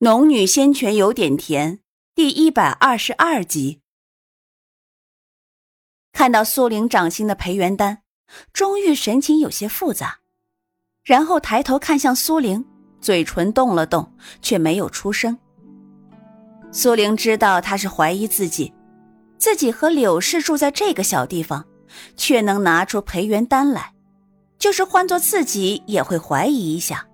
[0.00, 1.80] 农女仙泉有点甜，
[2.14, 3.80] 第一百二十二集。
[6.12, 8.02] 看到苏玲掌心的培元丹，
[8.52, 10.18] 钟玉神情有些复杂，
[11.02, 12.62] 然后抬头看向苏玲，
[13.00, 14.12] 嘴唇动了动，
[14.42, 15.38] 却没有出声。
[16.70, 18.74] 苏玲知道他是怀疑自己，
[19.38, 21.64] 自己和柳氏住在这个小地方，
[22.18, 23.94] 却能拿出培元丹来，
[24.58, 27.08] 就是换做自己也会怀疑一下。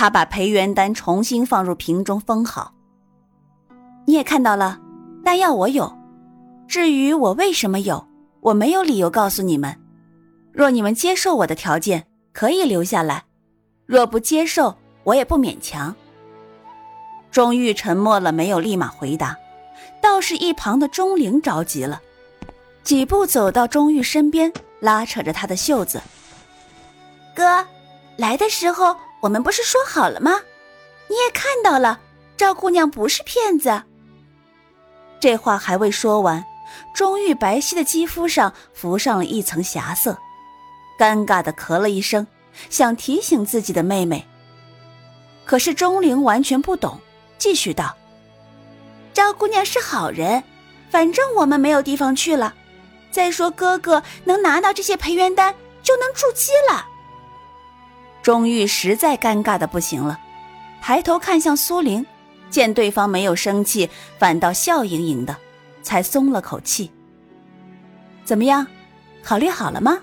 [0.00, 2.72] 他把培元丹重新放入瓶中封好。
[4.06, 4.80] 你也看到了，
[5.22, 5.94] 丹药我有。
[6.66, 8.08] 至于我为什么有，
[8.40, 9.78] 我没有理由告诉你们。
[10.54, 13.24] 若你们接受我的条件，可以留下来；
[13.84, 15.94] 若不接受，我也不勉强。
[17.30, 19.36] 钟玉沉默了，没有立马回答。
[20.00, 22.00] 倒是一旁的钟灵着急了，
[22.82, 26.00] 几步走到钟玉身边，拉扯着他的袖子
[27.36, 27.66] ：“哥，
[28.16, 30.40] 来的时候。”我们不是说好了吗？
[31.08, 32.00] 你也看到了，
[32.36, 33.82] 赵姑娘不是骗子。
[35.18, 36.44] 这话还未说完，
[36.94, 40.16] 钟玉白皙的肌肤上浮上了一层霞色，
[40.98, 42.26] 尴尬的咳了一声，
[42.70, 44.26] 想提醒自己的妹妹。
[45.44, 47.00] 可是钟灵完全不懂，
[47.36, 47.96] 继续道
[49.12, 50.42] ：“赵姑娘是好人，
[50.90, 52.54] 反正我们没有地方去了。
[53.10, 56.86] 再说哥哥能拿到这些培元丹，就能筑基了。”
[58.30, 60.16] 钟玉实在尴尬的不行了，
[60.80, 62.06] 抬头看向苏玲，
[62.48, 65.36] 见对方没有生气，反倒笑盈盈的，
[65.82, 66.92] 才松了口气。
[68.24, 68.64] 怎么样，
[69.24, 69.98] 考虑好了吗？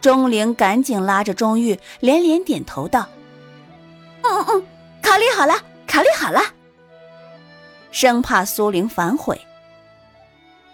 [0.00, 3.06] 钟灵赶紧拉着钟玉，连连点头道
[4.26, 4.66] ：“嗯嗯，
[5.00, 5.54] 考虑好了，
[5.86, 6.40] 考虑好了。”
[7.92, 9.40] 生怕苏玲反悔。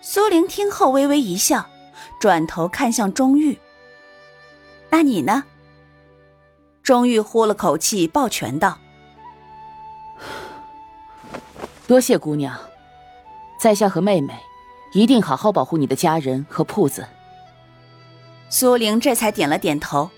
[0.01, 1.67] 苏玲听后微微一笑，
[2.19, 3.59] 转头看向钟玉
[4.89, 5.45] ：“那你呢？”
[6.87, 8.79] 钟玉呼了口气，抱拳道
[11.89, 12.57] ：“多谢姑娘，
[13.61, 14.33] 在下和妹妹
[14.93, 17.05] 一定好好保护你的家人和铺子。”
[18.49, 20.09] 苏玲这才点了点头。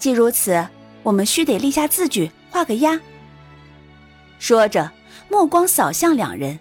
[0.00, 0.66] 既如此，
[1.04, 2.98] 我们须得立下字据，画个押。
[4.40, 4.90] 说着，
[5.28, 6.58] 目光扫向两人。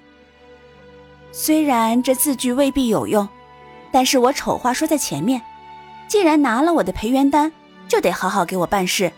[1.31, 3.28] 虽然这字据未必有用，
[3.91, 5.41] 但是我丑话说在前面，
[6.07, 7.51] 既然拿了我的培元丹。
[7.88, 9.12] 就得好好给我办事，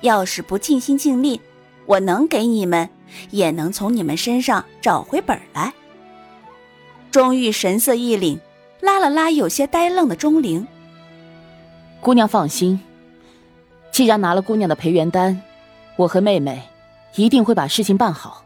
[0.00, 1.40] 要是不尽心尽力，
[1.86, 2.88] 我能给你们，
[3.30, 5.72] 也能从你们身上找回本来。
[7.10, 8.38] 钟玉神色一凛，
[8.80, 10.66] 拉了拉有些呆愣的钟灵
[12.00, 12.80] ：“姑娘放心，
[13.90, 15.42] 既然拿了姑娘的培元丹，
[15.96, 16.62] 我和妹妹
[17.14, 18.44] 一定会把事情办好。”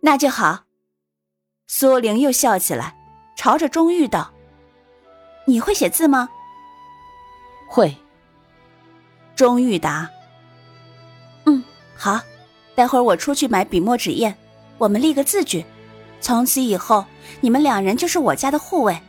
[0.00, 0.64] 那就好。
[1.66, 2.96] 苏玲又笑起来，
[3.36, 4.30] 朝着钟玉道
[5.46, 6.28] ：“你会写字吗？”
[7.70, 7.96] 会。
[9.36, 10.10] 钟玉答
[11.46, 11.62] ：“嗯，
[11.96, 12.20] 好，
[12.74, 14.34] 待会儿我出去买笔墨纸砚，
[14.76, 15.64] 我们立个字据。
[16.20, 17.04] 从此以后，
[17.40, 19.00] 你们两人就是我家的护卫。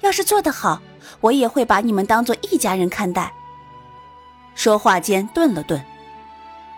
[0.00, 0.80] 要是做得好，
[1.20, 3.32] 我也会把你们当做一家人看待。”
[4.54, 5.84] 说话间顿了顿，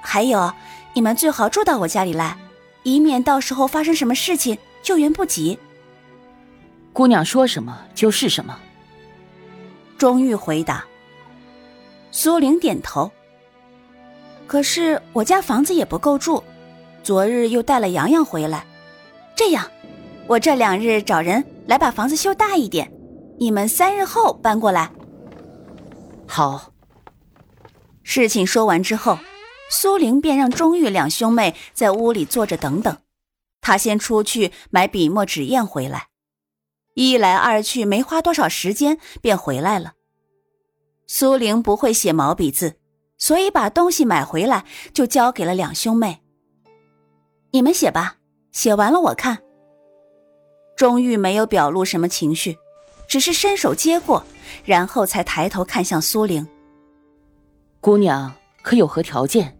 [0.00, 0.50] 还有，
[0.94, 2.38] 你们最好住到我家里来，
[2.82, 5.58] 以免到时候发生什么事情救援不及。
[6.94, 8.58] 姑娘说什么就是什么。
[9.98, 10.82] 钟玉回答。
[12.16, 13.12] 苏玲点头。
[14.46, 16.42] 可是我家房子也不够住，
[17.02, 18.64] 昨日又带了洋洋回来。
[19.36, 19.70] 这样，
[20.26, 22.90] 我这两日找人来把房子修大一点，
[23.38, 24.90] 你们三日后搬过来。
[26.26, 26.72] 好。
[28.02, 29.18] 事情说完之后，
[29.68, 32.96] 苏玲便让钟玉两兄妹在屋里坐着等等，
[33.60, 36.06] 她先出去买笔墨纸砚回来。
[36.94, 39.95] 一来二去，没花多少时间便回来了。
[41.06, 42.74] 苏玲不会写毛笔字，
[43.16, 46.20] 所以把东西买回来就交给了两兄妹。
[47.52, 48.16] 你们写吧，
[48.52, 49.38] 写完了我看。
[50.76, 52.58] 钟玉没有表露什么情绪，
[53.08, 54.24] 只是伸手接过，
[54.64, 56.46] 然后才抬头看向苏玲。
[57.80, 59.56] 姑娘可有何条件？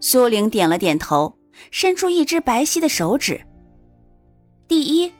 [0.00, 1.38] 苏玲点了点头，
[1.70, 3.40] 伸出一只白皙的手指。
[4.66, 5.12] 第一，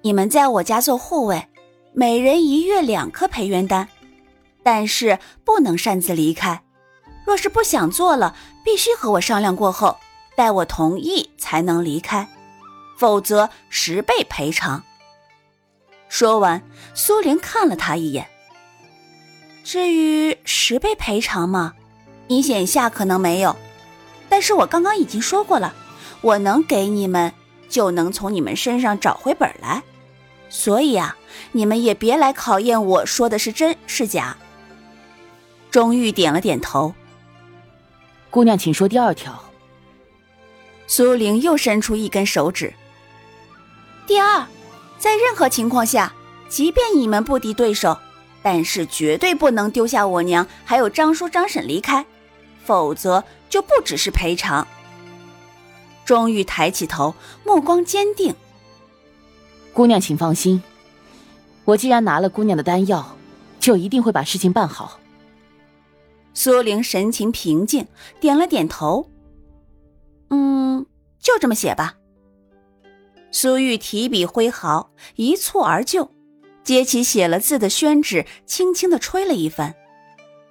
[0.00, 1.46] 你们在我家做护卫，
[1.92, 3.88] 每人一月两颗培元丹。
[4.64, 6.64] 但是不能擅自离开，
[7.24, 8.34] 若是不想做了，
[8.64, 9.98] 必须和我商量过后，
[10.34, 12.26] 待我同意才能离开，
[12.98, 14.82] 否则十倍赔偿。
[16.08, 16.62] 说完，
[16.94, 18.26] 苏玲看了他一眼。
[19.62, 21.74] 至于十倍赔偿吗？
[22.28, 23.54] 你眼下可能没有，
[24.28, 25.74] 但是我刚刚已经说过了，
[26.22, 27.32] 我能给你们，
[27.68, 29.82] 就能从你们身上找回本来。
[30.48, 31.16] 所以啊，
[31.52, 34.36] 你们也别来考验我说的是真是假。
[35.74, 36.94] 钟玉点了点头。
[38.30, 39.42] 姑娘，请说第二条。
[40.86, 42.72] 苏玲又伸出一根手指。
[44.06, 44.46] 第二，
[44.98, 46.12] 在任何情况下，
[46.48, 47.98] 即便你们不敌对手，
[48.40, 52.06] 但是绝对不能丢下我娘还有张叔张婶离开，
[52.64, 54.64] 否则就不只是赔偿。
[56.04, 58.32] 钟玉抬起头，目光坚定。
[59.72, 60.62] 姑娘，请放心，
[61.64, 63.16] 我既然拿了姑娘的丹药，
[63.58, 65.00] 就一定会把事情办好。
[66.34, 67.86] 苏玲神情平静，
[68.20, 69.08] 点了点头。
[70.30, 70.84] 嗯，
[71.20, 71.94] 就这么写吧。
[73.30, 76.10] 苏玉提笔挥毫，一蹴而就，
[76.62, 79.74] 接起写了字的宣纸，轻轻的吹了一番，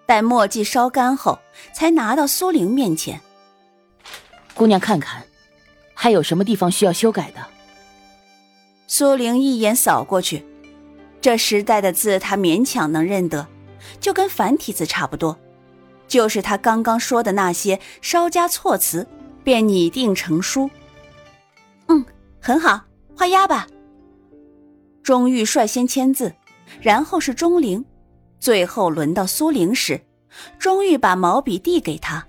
[0.05, 1.39] 待墨迹烧干后，
[1.73, 3.19] 才拿到苏玲面前。
[4.53, 5.23] 姑娘看看，
[5.93, 7.45] 还有什么地方需要修改的？
[8.87, 10.45] 苏玲一眼扫过去，
[11.19, 13.47] 这时代的字她勉强能认得，
[13.99, 15.37] 就跟繁体字差不多。
[16.13, 19.07] 就是他刚刚说的那些，稍加措辞，
[19.43, 20.69] 便拟定成书。
[21.87, 22.05] 嗯，
[22.39, 22.81] 很好，
[23.17, 23.65] 画押吧。
[25.01, 26.31] 钟玉率先签字，
[26.79, 27.83] 然后是钟灵，
[28.39, 30.01] 最后轮到苏玲时，
[30.59, 32.23] 钟玉把毛笔递给他，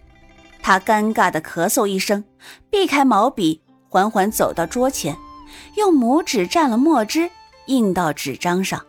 [0.62, 2.24] 他尴尬的咳嗽一声，
[2.70, 3.60] 避开毛笔，
[3.90, 5.14] 缓缓走到桌前，
[5.76, 7.28] 用拇指蘸了墨汁，
[7.66, 8.82] 印到纸张上。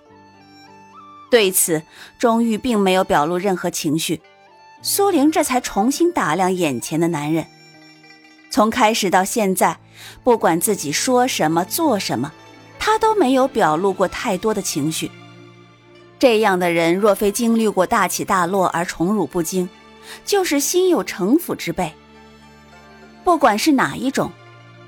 [1.30, 1.81] 对此，
[2.18, 4.21] 钟玉并没有表露任何情绪。
[4.88, 7.48] 苏玲这才重新打量眼前的男人，
[8.52, 9.80] 从开始到现在，
[10.24, 12.32] 不管自己说什么做什么，
[12.78, 15.10] 他都没有表露过太多的情绪。
[16.20, 19.68] 这样的人，若非经历过大起大落而宠辱不惊，
[20.24, 21.92] 就是心有城府之辈。
[23.24, 24.32] 不管是哪一种，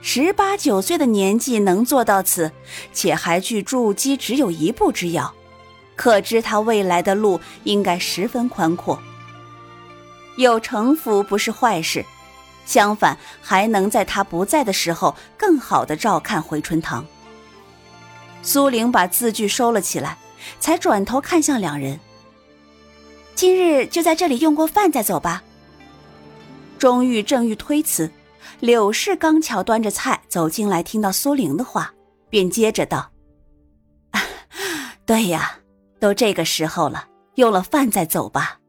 [0.04, 2.52] 十八九岁的年纪能做到此，
[2.94, 5.34] 且还距筑基只有一步之遥，
[5.96, 9.02] 可知他未来的路应该十分宽阔。
[10.38, 12.06] 有城府不是坏事，
[12.66, 17.06] 相反还能在他不在的时候更好的照看回春堂。
[18.44, 20.18] 苏玲把字据收了起来，
[20.60, 22.00] 才转头看向两人。
[23.34, 25.44] 今日就在这里用过饭再走吧。
[26.78, 28.12] 钟玉正欲推辞，
[28.60, 31.92] 柳氏刚巧端着菜走进来，听到苏玲的话，
[32.30, 33.12] 便接着道
[35.04, 35.57] ：“对呀，
[36.00, 38.60] 都这个时候了，用了饭再走吧。”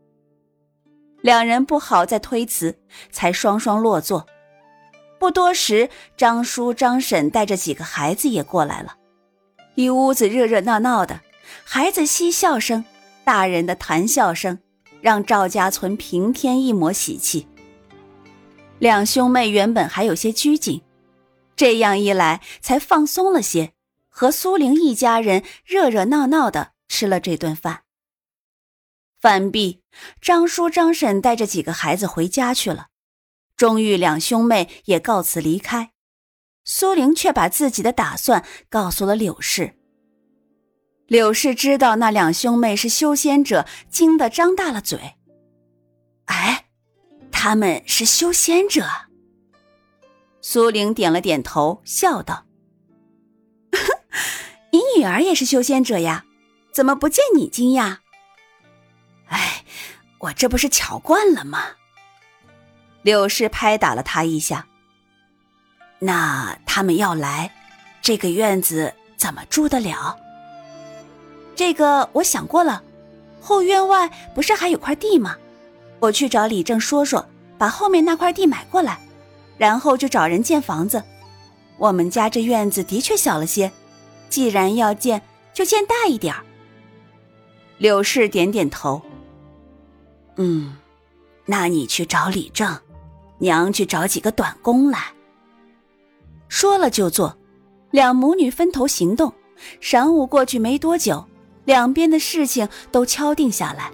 [1.21, 2.79] 两人不好再推辞，
[3.11, 4.27] 才双双落座。
[5.19, 8.97] 不多时，张叔、张婶带着几个孩子也过来了，
[9.75, 11.21] 一屋子热热闹闹的，
[11.65, 12.85] 孩子嬉笑声，
[13.25, 14.61] 大人的谈笑声，
[15.01, 17.49] 让赵家村平添一抹喜气。
[18.79, 20.83] 两兄妹原本还有些拘谨，
[21.57, 23.73] 这样一来才放松了些，
[24.09, 27.81] 和苏玲一家人热热闹闹的吃了这顿饭。
[29.21, 29.83] 饭毕，
[30.21, 32.87] 张叔、张婶带着几个孩子回家去了，
[33.57, 35.91] 钟玉两兄妹也告辞离开。
[36.65, 39.75] 苏玲却把自己的打算告诉了柳氏。
[41.07, 45.15] 柳氏知道那两兄妹是修仙者，惊得张大了嘴。
[46.27, 46.67] 哎，
[47.33, 48.87] 他们是修仙者？
[50.41, 52.47] 苏玲点了点头，笑道
[54.71, 56.25] ：“你女儿也是修仙者呀，
[56.73, 57.99] 怎么不见你惊讶？”
[59.29, 59.65] 哎，
[60.19, 61.65] 我这不是巧惯了吗？
[63.03, 64.67] 柳氏拍打了他一下。
[66.01, 67.53] 那他们要来，
[68.03, 70.17] 这个院子怎么住得了？
[71.57, 72.83] 这个我想过了，
[73.41, 75.37] 后院外不是还有块地吗？
[76.01, 77.27] 我去找李正说说，
[77.59, 79.01] 把后面那块地买过来，
[79.57, 81.03] 然后就找人建房子。
[81.77, 83.73] 我们家这院子的确小了些，
[84.29, 86.45] 既然要建，就建大一点儿。
[87.79, 89.03] 柳氏点点头。
[90.39, 90.77] 嗯，
[91.45, 92.79] 那你去找李正，
[93.39, 94.99] 娘去找几个短工来。
[96.49, 97.37] 说了就做，
[97.91, 99.33] 两母女分头行动。
[99.83, 101.27] 晌午过去没多久，
[101.65, 103.91] 两边的事情都敲定下来。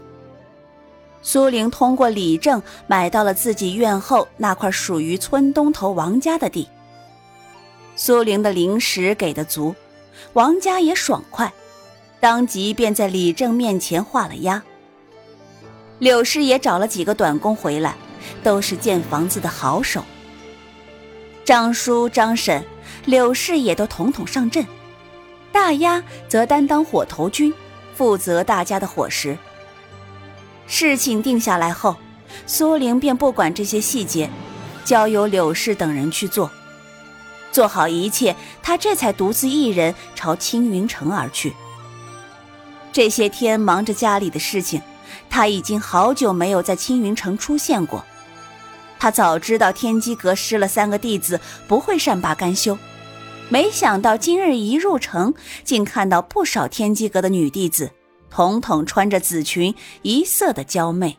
[1.23, 6.69] 苏玲通过李正买到了自己院后那块属于村东头王家的地。
[7.97, 9.75] 苏玲的零食给的足，
[10.35, 11.51] 王家也爽快，
[12.21, 14.63] 当即便在李正面前画了押。
[15.99, 17.95] 柳氏也找了几个短工回来，
[18.43, 20.05] 都是建房子的好手。
[21.45, 22.65] 张叔、张婶、
[23.05, 24.67] 柳氏也都统统上阵，
[25.53, 27.53] 大丫则担当火头军，
[27.95, 29.37] 负责大家的伙食。
[30.67, 31.97] 事情定下来后，
[32.47, 34.29] 苏玲便不管这些细节，
[34.85, 36.51] 交由柳氏等人去做。
[37.53, 41.55] 做好一切，她这才独自一人朝青云城而去。
[42.91, 44.83] 这些天忙着家里的事情。
[45.28, 48.04] 他已经好久没有在青云城出现过，
[48.99, 52.78] 他早知道天机阁失了三个弟子不会善罢甘休，
[53.49, 57.90] 没想到今日一入城，竟看到不少天机阁的女弟子，
[58.30, 61.16] 统统穿着紫裙，一色的娇媚。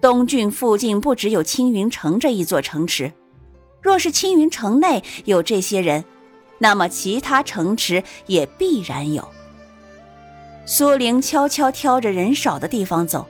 [0.00, 3.12] 东郡附近不只有青云城这一座城池，
[3.80, 6.04] 若是青云城内有这些人，
[6.58, 9.26] 那么其他城池也必然有。
[10.66, 13.26] 苏玲悄悄挑着人少的地方走。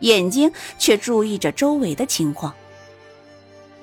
[0.00, 2.52] 眼睛却注意着周围的情况。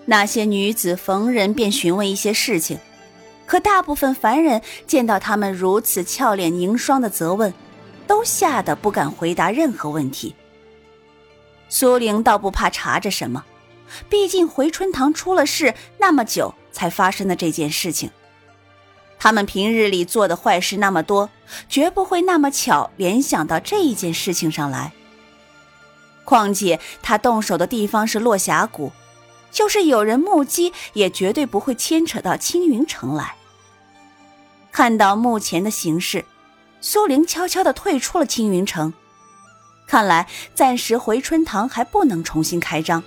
[0.06, 2.78] 那些女子逢人便询问一些事情，
[3.48, 7.52] 可大部分凡人见到他们如此俏脸凝霜的责问，
[8.06, 10.36] 都吓得不敢回答任何问题。
[11.70, 13.46] 苏玲倒不怕查着什么，
[14.10, 18.12] 毕竟回春堂出了事那么久才发生的这件事情，
[19.24, 21.30] 他们平日里做的坏事那么多，
[21.70, 24.94] 绝不会那么巧联想到这一件事情上来。
[26.26, 28.92] 况且他动手的地方是落霞谷，
[29.52, 33.36] 就是有人目击，也绝对不会牵扯到青云城来。
[34.72, 36.26] 看到目前的形势，
[36.80, 38.92] 苏玲悄悄地退出了青云城。
[39.86, 43.04] 看来暂时回春堂还不能重新开张，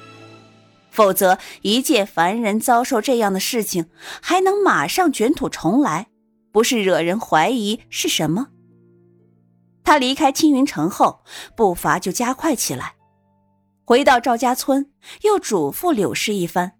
[0.94, 3.90] 否则一介凡人遭受这样的事情，
[4.22, 6.06] 还能马上卷土重来，
[6.52, 8.46] 不是惹人怀疑是什么？
[9.82, 11.24] 他离开青云城后，
[11.56, 12.94] 步伐就加快起来。
[13.84, 16.74] 回到赵家村，又嘱咐柳氏一番，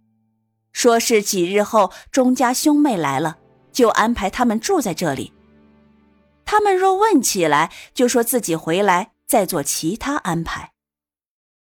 [0.72, 3.38] 说是几日后钟家兄妹来了，
[3.72, 5.32] 就安排他们住在这里。
[6.44, 10.73] 他们若问起来，就说自己回来再做其他安排。